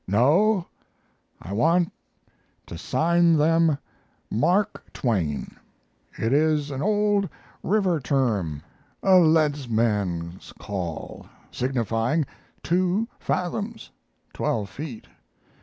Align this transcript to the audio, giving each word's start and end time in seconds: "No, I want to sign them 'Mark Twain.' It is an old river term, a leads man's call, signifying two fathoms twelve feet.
"No, 0.07 0.65
I 1.39 1.53
want 1.53 1.91
to 2.65 2.75
sign 2.75 3.35
them 3.37 3.77
'Mark 4.31 4.83
Twain.' 4.93 5.55
It 6.17 6.33
is 6.33 6.71
an 6.71 6.81
old 6.81 7.29
river 7.61 7.99
term, 7.99 8.63
a 9.03 9.19
leads 9.19 9.69
man's 9.69 10.53
call, 10.57 11.27
signifying 11.51 12.25
two 12.63 13.07
fathoms 13.19 13.91
twelve 14.33 14.71
feet. 14.71 15.05